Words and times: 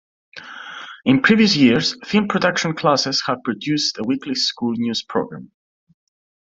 In 1.05 1.21
previous 1.21 1.55
years, 1.55 1.95
film 2.03 2.27
production 2.27 2.73
classes 2.73 3.21
have 3.27 3.43
produced 3.43 3.99
a 3.99 4.03
weekly 4.03 4.33
school 4.33 4.73
news 4.75 5.03
program. 5.03 5.51